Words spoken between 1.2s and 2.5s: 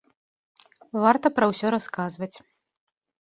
пра ўсё расказваць.